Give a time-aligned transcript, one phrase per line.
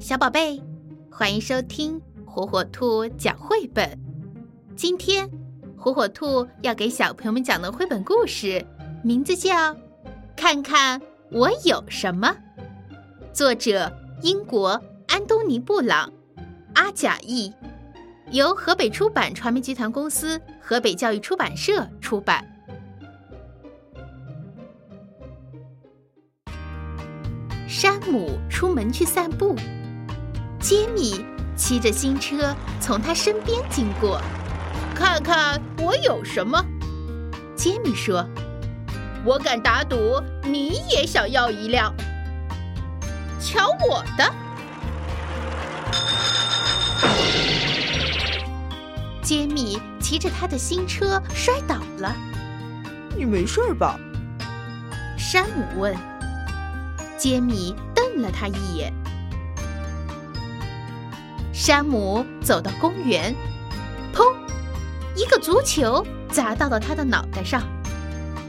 [0.00, 0.58] 小宝贝，
[1.10, 3.86] 欢迎收听火火兔讲绘本。
[4.74, 5.30] 今天，
[5.76, 8.64] 火火兔要给小朋友们讲的绘本故事，
[9.04, 9.74] 名字叫
[10.34, 10.98] 《看看
[11.30, 12.28] 我有什么》。
[13.34, 13.92] 作者：
[14.22, 14.68] 英国
[15.06, 16.10] 安东尼·布朗，
[16.74, 17.52] 阿甲译，
[18.30, 22.42] 由河北出版传媒集团公司、河北教育出版社出版。
[27.68, 29.54] 山姆出门去散步。
[30.70, 34.22] 杰米骑着新车从他身边经过，
[34.94, 36.64] 看看我有什么。
[37.56, 38.24] 杰米说
[39.26, 41.92] ：“我敢打赌，你也想要一辆。
[43.40, 44.32] 瞧我的！”
[49.22, 52.14] 杰米骑着他的新车摔倒了。
[53.16, 53.98] 你没事吧？
[55.18, 55.96] 山姆问。
[57.18, 58.94] 杰米瞪了他一眼。
[61.62, 63.36] 山姆走到公园，
[64.14, 64.34] 砰！
[65.14, 67.62] 一个足球砸到了他的脑袋上。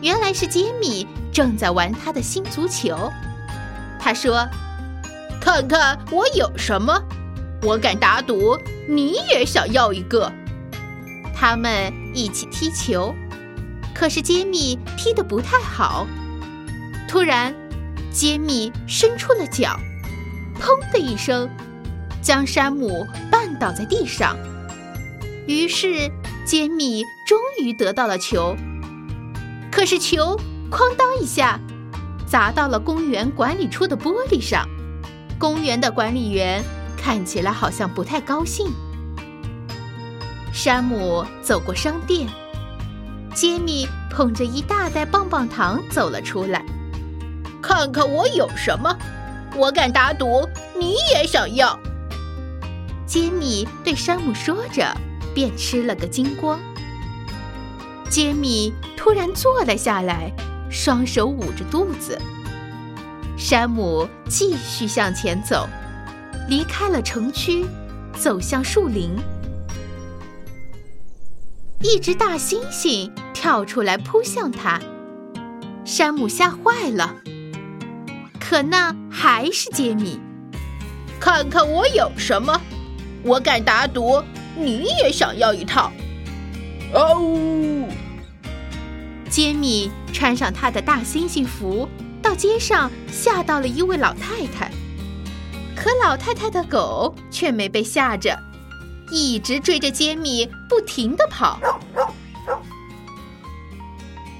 [0.00, 3.10] 原来是杰米正在玩他的新足球。
[3.98, 4.48] 他说
[5.42, 7.02] ：“看看我有什么！
[7.62, 8.56] 我敢打赌，
[8.88, 10.30] 你也想要一个。”
[11.34, 13.12] 他们一起踢球，
[13.92, 16.06] 可是杰米踢得不太好。
[17.08, 17.52] 突然，
[18.12, 19.76] 杰米伸出了脚，
[20.60, 21.50] 砰的一声。
[22.22, 24.36] 将山姆绊倒在地上，
[25.46, 26.10] 于是
[26.44, 28.56] 杰米终于得到了球。
[29.70, 30.38] 可是球
[30.70, 31.58] 哐当一下
[32.26, 34.66] 砸到了公园管理处的玻璃上，
[35.38, 36.62] 公园的管理员
[36.96, 38.66] 看起来好像不太高兴。
[40.52, 42.28] 山姆走过商店，
[43.34, 46.64] 杰米捧着一大袋棒棒糖走了出来，
[47.62, 48.94] 看看我有什么！
[49.56, 50.48] 我敢打赌，
[50.78, 51.78] 你也想要。
[53.10, 54.96] 杰米对山姆说着，
[55.34, 56.60] 便吃了个精光。
[58.08, 60.32] 杰米突然坐了下来，
[60.70, 62.16] 双手捂着肚子。
[63.36, 65.68] 山姆继续向前走，
[66.48, 67.66] 离开了城区，
[68.16, 69.16] 走向树林。
[71.80, 74.80] 一只大猩猩跳出来扑向他，
[75.84, 77.16] 山姆吓坏了。
[78.38, 80.20] 可那还是杰米。
[81.18, 82.60] 看看我有什么！
[83.22, 84.22] 我敢打赌，
[84.56, 85.92] 你也想要一套。
[86.94, 87.88] 哦！
[89.28, 91.88] 杰米穿上他的大猩猩服，
[92.20, 94.70] 到街上吓到了一位老太太。
[95.76, 98.36] 可老太太的狗却没被吓着，
[99.12, 101.60] 一直追着杰米不停的跑。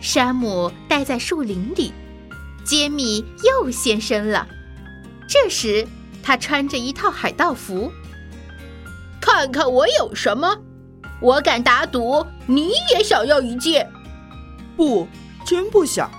[0.00, 1.92] 山姆待在树林里，
[2.64, 4.48] 杰米又现身了。
[5.28, 5.86] 这时
[6.22, 7.92] 他穿着一套海盗服。
[9.20, 10.56] 看看我有什么！
[11.20, 13.86] 我敢打赌，你也想要一件。
[14.76, 15.06] 不，
[15.44, 16.10] 真不想。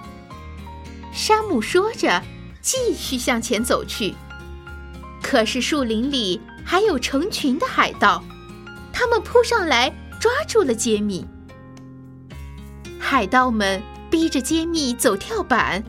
[1.11, 2.21] 山姆说着，
[2.61, 4.13] 继续向前走去。
[5.21, 8.23] 可是树林里还有成群的海盗，
[8.93, 9.89] 他们扑上来
[10.19, 11.25] 抓住了杰米。
[12.99, 15.83] 海盗们逼着杰米走跳板，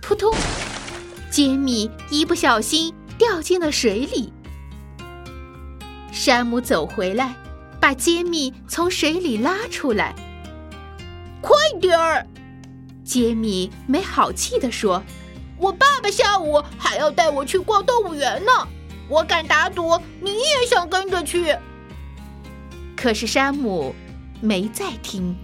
[0.00, 0.34] 扑通！
[1.30, 4.32] 杰米一不小心掉进了水里。
[6.24, 7.34] 山姆走回来，
[7.80, 10.14] 把杰米从水里拉出来。
[11.40, 12.24] 快点儿！
[13.02, 15.02] 杰米没好气地说
[15.58, 18.52] ：“我爸爸下午还要带我去逛动物园呢，
[19.08, 21.56] 我敢打赌你也想跟着去。”
[22.96, 23.92] 可是山姆
[24.40, 25.36] 没再听。